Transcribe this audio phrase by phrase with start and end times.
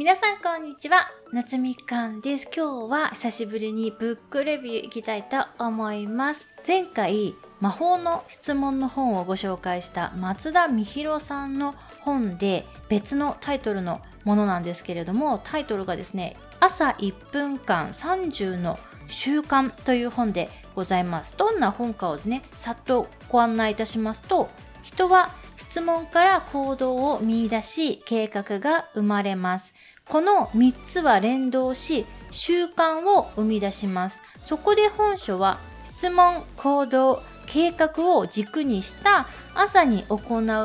[0.00, 1.10] 皆さんこんにちは。
[1.30, 2.48] 夏みかんです。
[2.56, 6.48] 今日は久しぶりにブックレビューいきたいと思います。
[6.66, 18.78] 前回魔法の質問の本をご紹介した松田美弘さんの本で別のタイトルのものなんですけれどもタイトルがですね朝1分間30の
[19.08, 21.36] 習慣という本でございます。
[21.36, 24.48] どんな本かをねさっとご案内いたしますと
[24.82, 29.74] 人は質問から行動を見出し計画が生まれます。
[30.08, 34.22] この3つは連動し習慣を生み出します。
[34.40, 40.14] そこで本書は質問行動計画を軸にした朝に行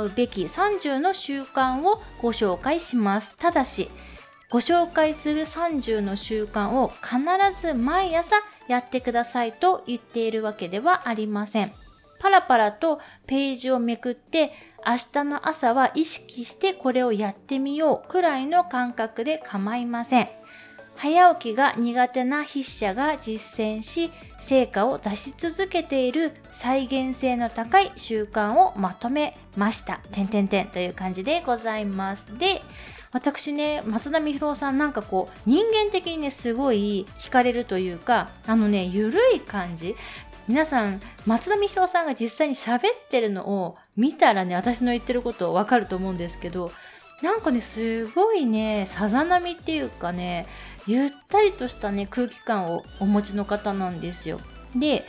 [0.04, 3.36] うべき30の習慣をご紹介します。
[3.38, 3.90] ただし
[4.50, 8.36] ご紹介する30の習慣を必ず毎朝
[8.68, 11.85] やってくださいと言っているわけではありません。
[12.20, 14.52] パラパラとページをめくって
[14.86, 20.30] 明日の朝は意識してこれをやってみようくらいの感覚で構いません。
[20.98, 29.98] 早起きが苦手な筆者が実践し成果を出し続けている再現性の高い習慣をまとめました。
[30.12, 32.38] てんてんてんという感じでございます。
[32.38, 32.62] で、
[33.12, 39.96] 私ね、松田美弘さんなんかこう人間的にねすごい惹かれるというかあのねゆるい感じ
[40.48, 46.72] 皆さん松田美弘さんが実際に喋ってるのを見たらね私の言ってることわかると思うんですけど
[47.24, 50.46] なんかねすごいねさざ波っていうかね
[50.86, 54.40] ゆったりとしたね空気感をお持ちの方なんですよ。
[54.76, 55.06] で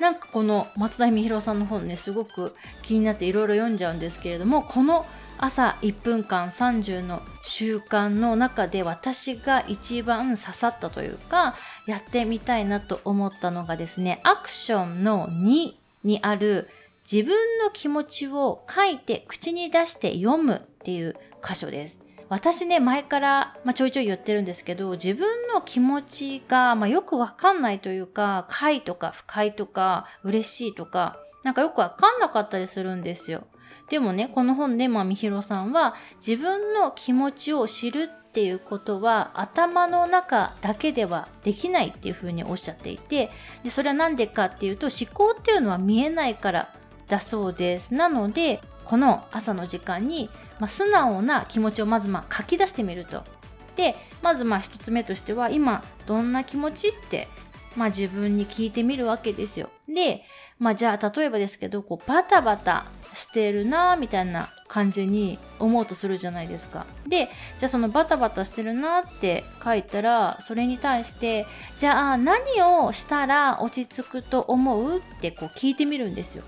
[0.00, 5.06] なんかこの松田美弘さんの本ねすごく気になっていろいろ読んじゃうんですけれどもこの
[5.38, 11.54] 朝1分間30の習慣の中で私が一番刺さったというか
[11.86, 16.68] やってみたいなと思ったのがですねアクションの2にある
[17.10, 22.02] 自分の気持ちを書いて口に出して読むっていう箇所です。
[22.28, 33.44] 私ね、前から、まあ、ちょいちょい言ってるんですけど、自分の気持ちが、まあ、よくわかんないというか、快とか不快とか、嬉しいとか、なんかよくわかんなかったりするんですよ。
[33.88, 43.30] でもね、この本で、まあ、みひろさんは、自分の気持ちを知るっていうことは、頭の中だけではできないっていうふうにおっしゃっていて、
[43.62, 46.68] でそれは何でかっていうと、思考っていうのは見えないから
[47.06, 47.94] だそうです。
[47.94, 50.28] なので、この朝の時間に、
[50.58, 53.22] まあ、素直な気持ちをまずまあ書き出してみると。
[53.76, 57.28] で、まずまあ一つ目としては、今どんな気持ちって、
[57.76, 59.70] まあ自分に聞いてみるわけですよ。
[59.88, 60.24] で、
[60.58, 66.86] まあじゃあ例えばですけど、こうバタバタしてるなみたいな感じに思うとするじゃないですか。
[67.06, 67.28] で、
[67.58, 71.46] じゃあそのバタバタしてるなって書いたら、それに対して、
[71.78, 76.44] じゃあ何をしたら落ち着くと思うってこう聞いてみるんですよ。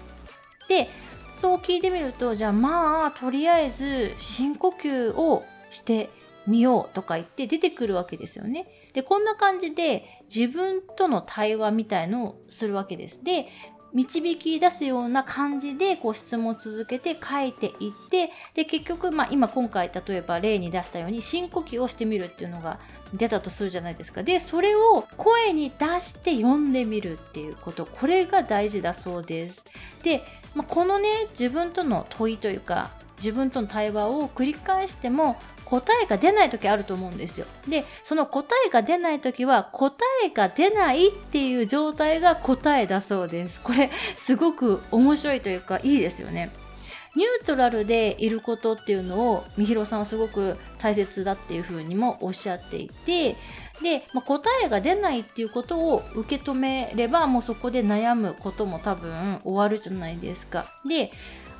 [0.68, 0.88] で、
[1.34, 6.10] そう聞いてみると、じゃあまあ、とりあえず深呼吸をして
[6.46, 8.66] みようとか言って出てくるわけですよね。
[8.98, 13.22] で、こんな感じで自分との対話みたいのをするわけです。
[13.22, 13.46] で、
[13.94, 22.80] 導き出すような感じでこう質問を続けて書いていってで結局、まあ、今今回例えば例に出したように深呼吸をしてみるっていうのが
[23.14, 24.22] 出たとするじゃないですか。
[24.24, 27.86] でそれを声に出して読んでみるっていうこと。
[27.86, 29.64] これが大事だそうです。
[30.02, 30.22] で、
[30.54, 37.46] まあ、このね自分との問いというか自分との対話を繰り返しても答えが出ない時あると思うんですよ。
[37.68, 43.60] で、その答えが出ない時は答えが出ないっていう状態が答えだそうです。
[43.60, 46.50] これすごく面白いというかいいですよね。
[47.16, 53.36] ニュートラルでいることっていうのをみひろさんはすごく大切だっていうふうにもおっしゃっていて
[53.82, 60.66] で、まあ、答えが出ないっていうことを受け止めればもうそこで悩むことも多分終わるじゃないですか。
[60.88, 61.10] で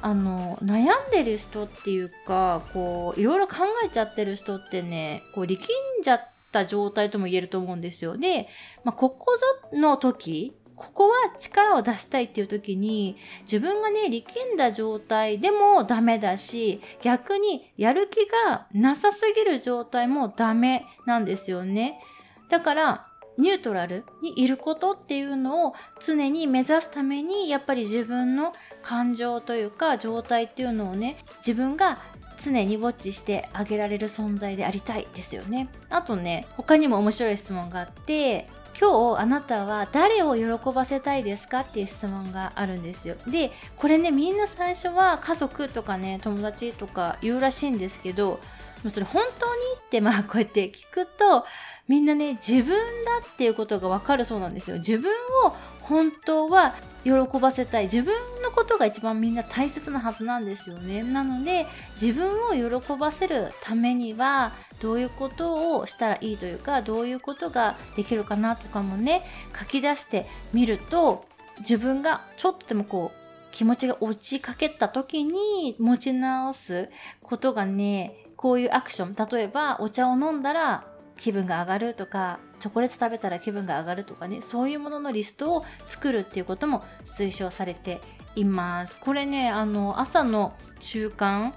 [0.00, 8.16] あの悩んでる人っていうかこういろいろ考えちゃってる人ってねこう力んじゃった状態とも言えると思うんですよ。
[8.16, 8.48] で、
[8.84, 22.00] まあ、ここぞの時ここは力を出したいっていう時に自分がね力んだ状態でもダメだし逆にやる気がなさすぎる状態もダメなんですよね。
[22.49, 23.07] だから
[23.38, 25.75] ニュートラルにいることっていうのを
[26.05, 28.52] 常に目指すためにやっぱり自分の
[28.82, 31.99] 感情というか状態っていうのをね自分が
[32.40, 35.69] 常にウォッチしてあげられる存在でありたいですよね。
[35.90, 38.46] あとね他にも面白い質問があって
[38.81, 43.17] 今日あなたは誰を喜ばせたいですかっていう質問があるんですよ。
[43.26, 48.40] でこれねみんな最初は家族とかね友達とか言うらしいんですけど
[48.82, 51.44] もうそれ本当にってまあこうやって聞くと
[51.88, 54.76] みんなね自分だっていうことがわかるそうなんですよ。
[54.78, 55.10] 自分
[55.46, 57.84] を本当は喜ばせたい。
[57.84, 61.02] 自分のことが一番みんな大切なはずなんですよね。
[61.02, 61.66] なので
[62.00, 69.22] 自分を喜ばせるためにはどういうことをしたらいいというかどういうことができるかなとかもね
[69.58, 71.25] 書き出してみると
[71.60, 73.19] 自分がちょっとでもこう
[73.50, 76.90] 気持ちが落ちかけた時に持ち直す
[77.22, 79.14] ことがねこういうアクション。
[79.31, 80.85] 例えばお茶を飲んだら
[81.19, 84.40] 気分が上がるとかチョコレート食べたら気分が上がるとかね。
[84.40, 88.00] そういうもののリストを作るっていうことも推奨されて
[88.37, 88.96] います。
[88.99, 91.52] これねあの朝の習慣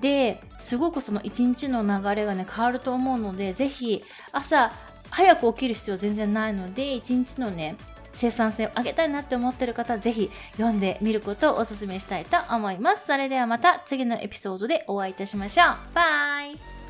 [0.00, 4.02] ですごくその一日の流れがね変わると思うので是非
[4.32, 4.72] 朝
[5.10, 7.76] 早く起きる必要全然ないので一日のね
[8.12, 13.06] 生産性を上げたいなって思ってる方ぜひ読んでみることをお勧めしたいと思います。
[13.06, 15.66] それではまた次のエピソードでお会いいたしましょう。
[15.94, 16.81] バイ